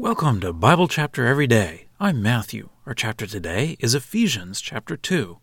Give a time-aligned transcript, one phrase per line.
[0.00, 1.84] Welcome to Bible Chapter Every Day.
[2.00, 2.70] I'm Matthew.
[2.86, 5.36] Our chapter today is Ephesians chapter 2.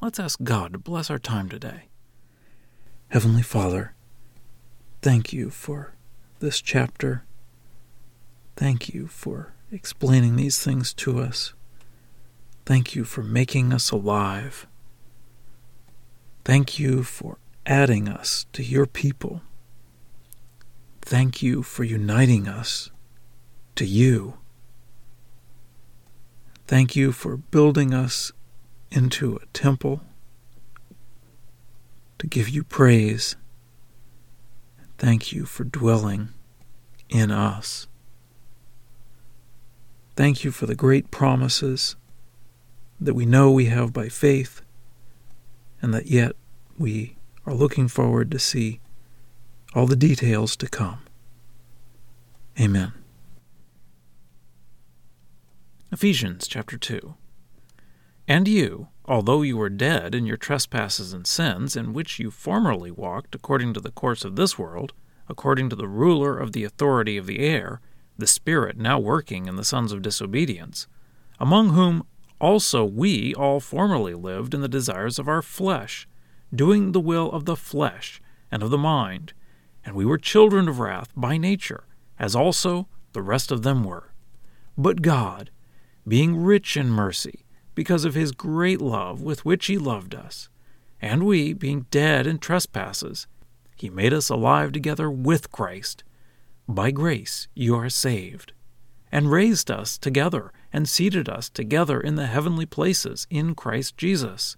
[0.00, 1.88] Let's ask God to bless our time today.
[3.08, 3.94] Heavenly Father,
[5.02, 5.94] thank you for
[6.38, 7.24] this chapter.
[8.54, 11.54] Thank you for explaining these things to us.
[12.64, 14.68] Thank you for making us alive.
[16.44, 19.42] Thank you for adding us to your people.
[21.02, 22.92] Thank you for uniting us
[23.78, 24.34] to you.
[26.66, 28.32] Thank you for building us
[28.90, 30.00] into a temple
[32.18, 33.36] to give you praise.
[34.98, 36.30] Thank you for dwelling
[37.08, 37.86] in us.
[40.16, 41.94] Thank you for the great promises
[43.00, 44.60] that we know we have by faith,
[45.80, 46.32] and that yet
[46.76, 47.16] we
[47.46, 48.80] are looking forward to see
[49.72, 50.98] all the details to come.
[52.58, 52.92] Amen.
[55.98, 57.16] Ephesians chapter 2.
[58.28, 62.92] And you, although you were dead in your trespasses and sins, in which you formerly
[62.92, 64.92] walked according to the course of this world,
[65.28, 67.80] according to the ruler of the authority of the air,
[68.16, 70.86] the Spirit now working in the sons of disobedience,
[71.40, 72.06] among whom
[72.40, 76.06] also we all formerly lived in the desires of our flesh,
[76.54, 79.32] doing the will of the flesh and of the mind,
[79.84, 81.88] and we were children of wrath by nature,
[82.20, 84.12] as also the rest of them were.
[84.76, 85.50] But God,
[86.08, 90.48] being rich in mercy, because of his great love with which he loved us.
[91.00, 93.26] And we, being dead in trespasses,
[93.76, 96.02] he made us alive together with Christ.
[96.66, 98.52] By grace you are saved,
[99.12, 104.56] and raised us together, and seated us together in the heavenly places in Christ Jesus,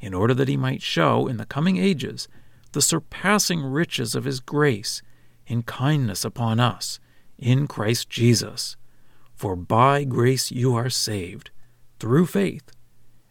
[0.00, 2.26] in order that he might show in the coming ages
[2.72, 5.02] the surpassing riches of his grace
[5.46, 6.98] in kindness upon us
[7.38, 8.76] in Christ Jesus.
[9.40, 11.48] For by grace you are saved,
[11.98, 12.72] through faith.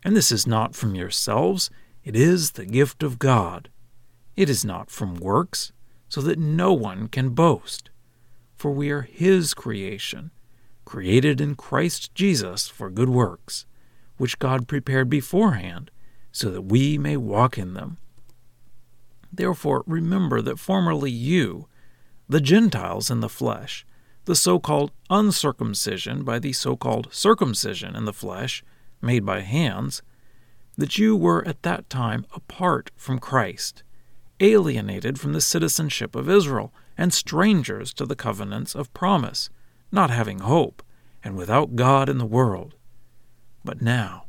[0.04, 1.70] And this is not from yourselves,
[2.04, 3.70] it is the gift of God.
[4.36, 5.72] It is not from works,
[6.08, 7.92] so that no one can boast.
[8.56, 10.32] For we are His creation,
[10.84, 13.68] created in Christ Jesus for good works,
[14.18, 15.92] which God prepared beforehand,
[16.32, 17.98] so that we may walk in them.
[19.32, 21.68] Therefore, remember that formerly you,
[22.28, 23.86] the Gentiles in the flesh,
[24.30, 28.64] the so called uncircumcision by the so called circumcision in the flesh,
[29.02, 30.04] made by hands,
[30.78, 33.82] that you were at that time apart from Christ,
[34.40, 39.50] alienated from the citizenship of Israel, and strangers to the covenants of promise,
[39.92, 40.84] not having hope,
[41.24, 42.76] and without God in the world.
[43.66, 44.26] But now,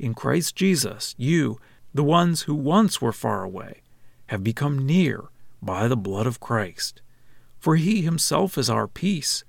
[0.00, 1.60] in Christ Jesus, you,
[1.94, 3.82] the ones who once were far away,
[4.26, 5.26] have become near
[5.62, 7.02] by the blood of Christ.
[7.64, 9.42] For he himself is our peace,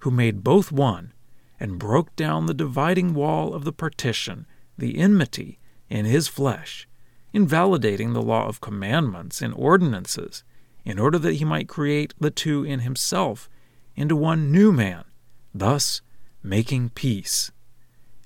[0.00, 1.14] who made both one,
[1.58, 4.46] and broke down the dividing wall of the partition,
[4.76, 6.86] the enmity, in his flesh,
[7.32, 10.44] invalidating the law of commandments and ordinances,
[10.84, 13.48] in order that he might create the two in himself
[13.96, 15.04] into one new man,
[15.54, 16.02] thus
[16.42, 17.52] making peace,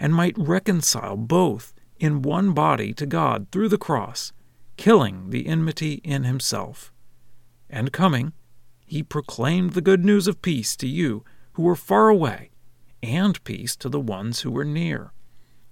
[0.00, 4.32] and might reconcile both in one body to God through the cross,
[4.76, 6.92] killing the enmity in himself,
[7.70, 8.32] and coming,
[8.86, 12.50] he proclaimed the good news of peace to you who were far away,
[13.02, 15.12] and peace to the ones who were near,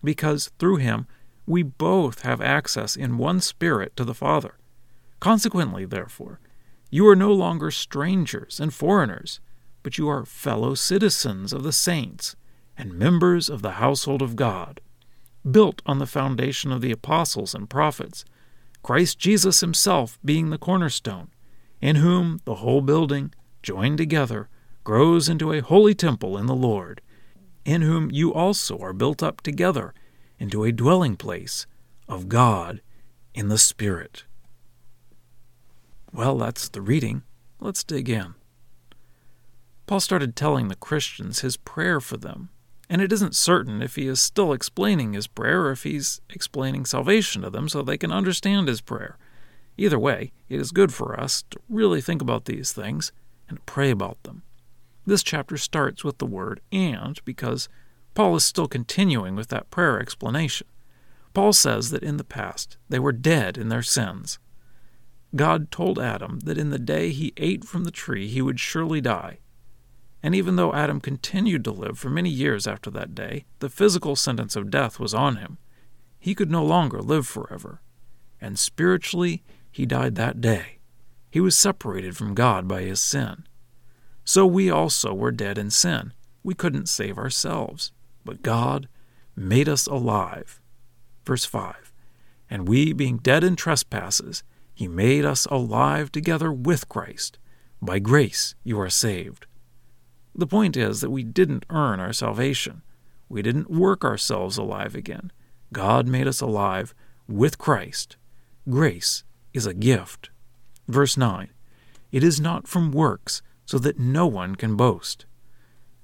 [0.03, 1.07] because through him
[1.47, 4.59] we both have access in one Spirit to the Father.
[5.21, 6.41] Consequently, therefore,
[6.91, 9.41] you are no longer strangers and foreigners,
[9.83, 12.35] but you are fellow citizens of the saints
[12.77, 14.81] and members of the household of God,
[15.49, 18.25] built on the foundation of the apostles and prophets,
[18.83, 21.29] Christ Jesus himself being the cornerstone
[21.85, 23.31] in whom the whole building,
[23.63, 24.49] joined together,
[24.85, 27.03] grows into a holy temple in the Lord,
[27.67, 29.93] in whom you also are built up together
[30.39, 31.67] into a dwelling place
[32.09, 32.81] of God
[33.35, 34.25] in the Spirit.
[36.11, 37.23] Well, that's the reading.
[37.61, 38.35] Let's dig in.
[39.87, 42.49] Paul started telling the Christians his prayer for them,
[42.89, 46.87] and it isn't certain if he is still explaining his prayer or if he's explaining
[46.87, 49.19] salvation to them so they can understand his prayer.
[49.77, 53.13] Either way, it is good for us to really think about these things
[53.49, 54.43] and pray about them.
[55.07, 57.69] This chapter starts with the word and because
[58.15, 60.67] Paul is still continuing with that prayer explanation.
[61.35, 64.39] Paul says that in the past they were dead in their sins.
[65.35, 69.01] God told Adam that in the day he ate from the tree he would surely
[69.01, 69.39] die.
[70.23, 74.17] And even though Adam continued to live for many years after that day, the physical
[74.17, 75.59] sentence of death was on him.
[76.19, 77.83] He could no longer live forever.
[78.41, 79.43] And spiritually,
[79.75, 80.79] he died that day.
[81.33, 83.45] He was separated from God by his sin.
[84.25, 86.13] So we also were dead in sin,
[86.45, 87.91] we couldn't save ourselves,
[88.25, 88.87] but God
[89.35, 90.61] made us alive.
[91.27, 91.93] Verse 5
[92.49, 97.41] And we, being dead in trespasses, he made us alive together with Christ.
[97.83, 99.47] By grace you are saved.
[100.37, 102.83] The point is that we didn't earn our salvation.
[103.29, 105.33] We didn't work ourselves alive again.
[105.73, 106.95] God made us alive
[107.27, 108.17] with Christ.
[108.69, 109.25] Grace
[109.55, 110.29] is a gift.
[110.87, 111.49] Verse 9
[112.13, 115.25] It is not from works, so that no one can boast.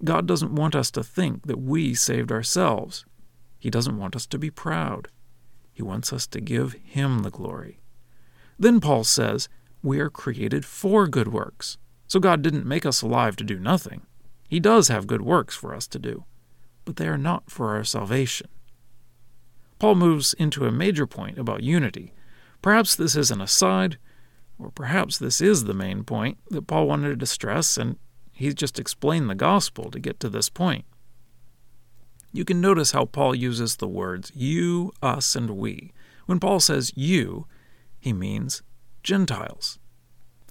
[0.02, 3.04] God doesn't want us to think that we saved ourselves.
[3.58, 5.08] He doesn't want us to be proud.
[5.70, 7.80] He wants us to give Him the glory.
[8.58, 9.48] Then Paul says,
[9.82, 11.76] We are created for good works.
[12.06, 14.02] So God didn't make us alive to do nothing.
[14.48, 16.24] He does have good works for us to do,
[16.84, 18.48] but they are not for our salvation.
[19.78, 22.12] Paul moves into a major point about unity.
[22.62, 23.98] Perhaps this is an aside,
[24.58, 27.96] or perhaps this is the main point that Paul wanted to stress, and
[28.32, 30.84] he's just explained the gospel to get to this point.
[32.32, 35.92] You can notice how Paul uses the words you, us, and we.
[36.26, 37.46] When Paul says you,
[37.98, 38.62] he means
[39.02, 39.78] Gentiles.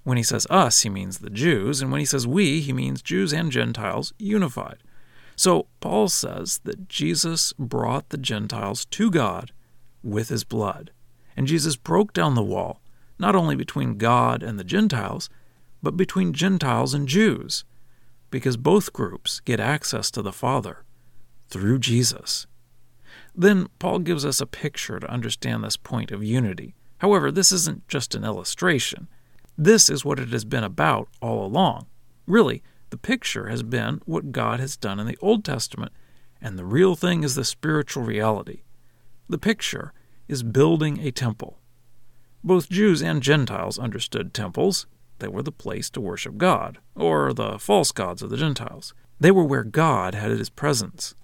[0.03, 3.01] When he says us, he means the Jews, and when he says we, he means
[3.01, 4.77] Jews and Gentiles unified.
[5.35, 9.51] So Paul says that Jesus brought the Gentiles to God
[10.03, 10.91] with his blood.
[11.39, 12.81] And Jesus broke down the wall,
[13.17, 15.29] not only between God and the Gentiles,
[15.81, 17.63] but between Gentiles and Jews,
[18.29, 20.83] because both groups get access to the Father
[21.47, 22.45] through Jesus.
[23.33, 26.75] Then Paul gives us a picture to understand this point of unity.
[26.97, 29.07] However, this isn't just an illustration.
[29.57, 31.85] This is what it has been about all along.
[32.27, 35.93] Really, the picture has been what God has done in the Old Testament,
[36.41, 38.63] and the real thing is the spiritual reality.
[39.29, 39.93] The picture
[40.29, 41.59] is building a temple.
[42.43, 44.85] Both Jews and Gentiles understood temples.
[45.17, 48.93] They were the place to worship God, or the false gods of the Gentiles.
[49.19, 51.15] They were where God had his presence.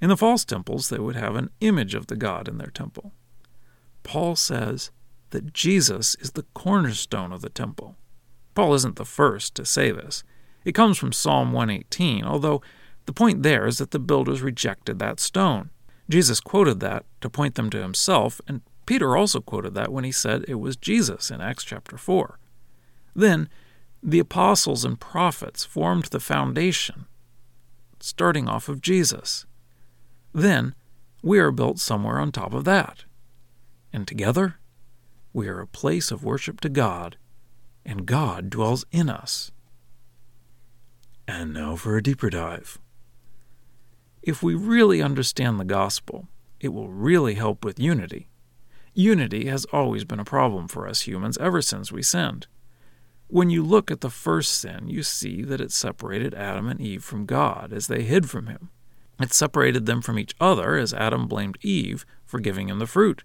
[0.00, 3.12] In the false temples, they would have an image of the God in their temple.
[4.02, 4.90] Paul says
[5.30, 7.96] that Jesus is the cornerstone of the temple.
[8.54, 10.22] Paul isn't the first to say this.
[10.64, 12.62] It comes from Psalm 118, although
[13.06, 15.70] the point there is that the builders rejected that stone.
[16.08, 20.12] Jesus quoted that to point them to himself, and Peter also quoted that when he
[20.12, 22.38] said it was Jesus in Acts chapter 4.
[23.14, 23.48] Then,
[24.02, 27.06] the apostles and prophets formed the foundation,
[28.00, 29.46] starting off of Jesus.
[30.34, 30.74] Then,
[31.22, 33.04] we are built somewhere on top of that.
[33.92, 34.56] And together,
[35.32, 37.16] we are a place of worship to God,
[37.86, 39.52] and God dwells in us.
[41.26, 42.78] And now for a deeper dive.
[44.24, 46.28] If we really understand the gospel,
[46.58, 48.26] it will really help with unity.
[48.94, 52.46] Unity has always been a problem for us humans ever since we sinned.
[53.28, 57.04] When you look at the first sin, you see that it separated Adam and Eve
[57.04, 58.70] from God as they hid from Him.
[59.20, 63.24] It separated them from each other as Adam blamed Eve for giving him the fruit.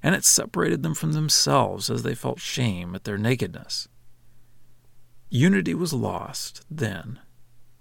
[0.00, 3.88] And it separated them from themselves as they felt shame at their nakedness.
[5.28, 7.18] Unity was lost then,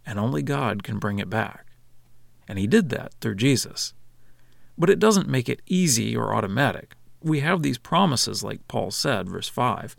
[0.04, 1.69] and only God can bring it back.
[2.50, 3.94] And He did that through Jesus.
[4.78, 6.96] But it doesn't make it easy or automatic.
[7.22, 9.96] We have these promises, like Paul said, verse 5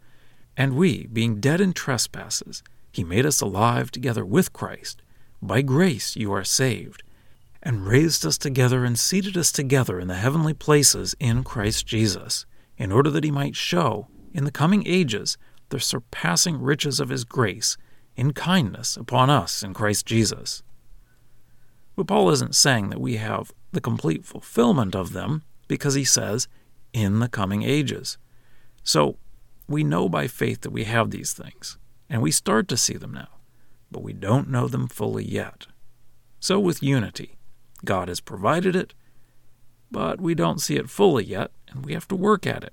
[0.57, 2.63] And we, being dead in trespasses,
[2.93, 5.01] He made us alive together with Christ.
[5.41, 7.03] By grace you are saved,
[7.63, 12.45] and raised us together and seated us together in the heavenly places in Christ Jesus,
[12.77, 15.39] in order that He might show, in the coming ages,
[15.71, 17.77] the surpassing riches of his grace
[18.17, 20.63] in kindness upon us in Christ Jesus.
[22.01, 26.49] But Paul isn't saying that we have the complete fulfillment of them because he says,
[26.95, 28.17] in the coming ages.
[28.83, 29.19] So
[29.69, 31.77] we know by faith that we have these things,
[32.09, 33.29] and we start to see them now,
[33.91, 35.67] but we don't know them fully yet.
[36.39, 37.37] So with unity,
[37.85, 38.95] God has provided it,
[39.91, 42.73] but we don't see it fully yet, and we have to work at it.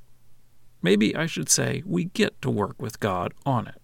[0.82, 3.82] Maybe I should say we get to work with God on it.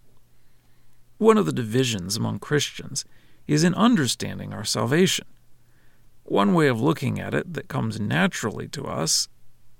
[1.17, 3.03] One of the divisions among Christians
[3.45, 5.25] is in understanding our salvation.
[6.23, 9.27] One way of looking at it that comes naturally to us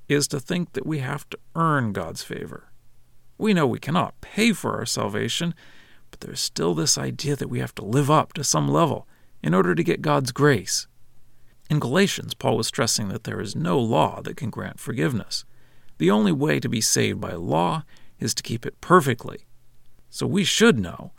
[0.09, 2.71] is to think that we have to earn God's favor.
[3.37, 5.55] We know we cannot pay for our salvation,
[6.11, 9.07] but there's still this idea that we have to live up to some level
[9.41, 10.87] in order to get God's grace.
[11.69, 15.45] In Galatians, Paul was stressing that there is no law that can grant forgiveness.
[15.97, 17.83] The only way to be saved by law
[18.19, 19.45] is to keep it perfectly.
[20.09, 21.13] So we should know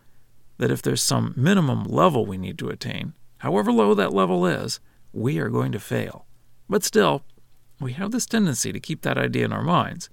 [0.59, 4.81] that if there's some minimum level we need to attain, however low that level is,
[5.15, 6.27] we are going to fail.
[6.69, 7.25] But still,
[7.81, 10.09] we have this tendency to keep that idea in our minds.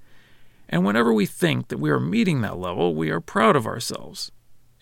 [0.70, 4.32] And whenever we think that we are meeting that level, we are proud of ourselves.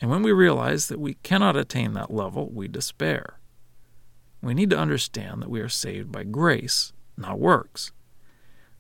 [0.02, 3.40] And when we realize that we cannot attain that level, we despair.
[4.42, 7.92] we need to understand that we are saved by grace, not works.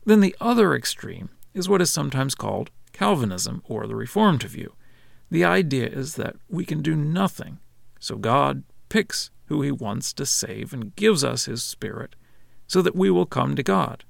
[0.05, 4.73] Then the other extreme is what is sometimes called Calvinism or the Reformed view.
[5.29, 7.59] The idea is that we can do nothing,
[7.99, 12.15] so God picks who he wants to save and gives us his Spirit
[12.67, 14.05] so that we will come to God.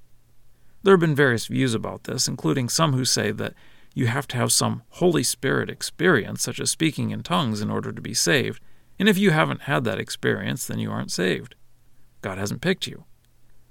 [0.84, 3.54] There have been various views about this, including some who say that
[3.94, 7.92] you have to have some Holy Spirit experience, such as speaking in tongues, in order
[7.92, 8.62] to be saved,
[9.00, 11.56] and if you haven't had that experience, then you aren't saved.
[12.22, 13.06] God hasn't picked you.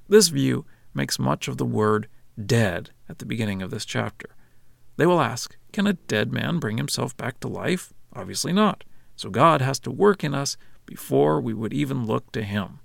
[0.09, 2.09] This view makes much of the word
[2.43, 4.31] dead at the beginning of this chapter.
[4.97, 7.93] They will ask, Can a dead man bring himself back to life?
[8.15, 8.85] Obviously not.
[9.17, 10.57] So God has to work in us
[10.89, 12.81] before we would even look to Him.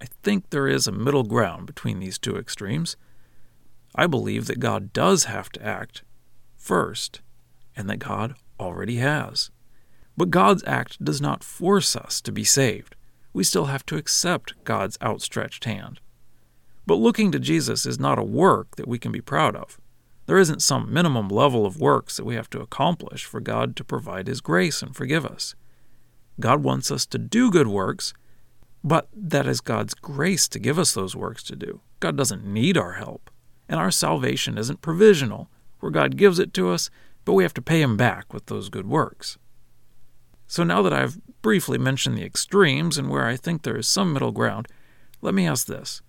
[0.00, 2.96] I think there is a middle ground between these two extremes.
[3.96, 6.02] I believe that God does have to act
[6.56, 7.20] first,
[7.74, 9.50] and that God already has.
[10.16, 12.94] But God's act does not force us to be saved.
[13.32, 16.00] We still have to accept God's outstretched hand.
[16.86, 19.80] But looking to Jesus is not a work that we can be proud of.
[20.26, 23.84] There isn't some minimum level of works that we have to accomplish for God to
[23.84, 25.54] provide His grace and forgive us.
[26.38, 28.12] God wants us to do good works,
[28.84, 31.80] but that is God's grace to give us those works to do.
[32.00, 33.30] God doesn't need our help.
[33.68, 35.50] And our salvation isn't provisional,
[35.80, 36.88] where God gives it to us,
[37.24, 39.38] but we have to pay Him back with those good works.
[40.46, 44.12] So now that I've briefly mentioned the extremes and where I think there is some
[44.12, 44.68] middle ground,
[45.20, 46.02] let me ask this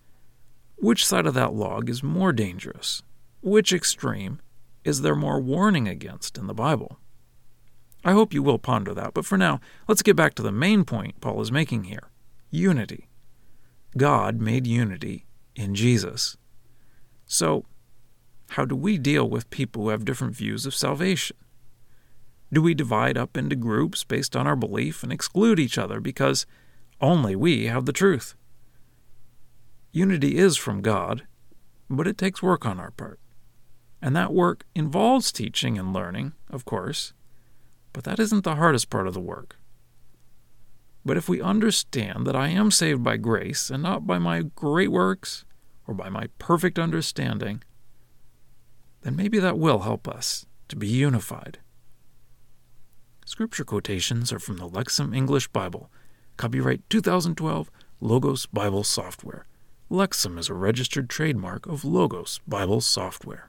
[0.76, 3.02] Which side of that log is more dangerous?
[3.40, 4.40] Which extreme
[4.84, 6.98] is there more warning against in the Bible?
[8.04, 10.84] I hope you will ponder that, but for now, let's get back to the main
[10.84, 12.10] point Paul is making here
[12.50, 13.08] unity.
[13.96, 16.36] God made unity in Jesus.
[17.26, 17.64] So,
[18.50, 21.36] how do we deal with people who have different views of salvation?
[22.50, 26.46] Do we divide up into groups based on our belief and exclude each other because
[27.00, 28.34] only we have the truth?
[29.92, 31.26] Unity is from God,
[31.90, 33.20] but it takes work on our part.
[34.00, 37.12] And that work involves teaching and learning, of course,
[37.98, 39.56] but that isn't the hardest part of the work.
[41.04, 44.92] But if we understand that I am saved by grace and not by my great
[44.92, 45.44] works
[45.84, 47.60] or by my perfect understanding,
[49.02, 51.58] then maybe that will help us to be unified.
[53.26, 55.90] Scripture quotations are from the Lexham English Bible,
[56.36, 57.68] copyright 2012,
[58.00, 59.44] Logos Bible Software.
[59.90, 63.47] Lexham is a registered trademark of Logos Bible Software.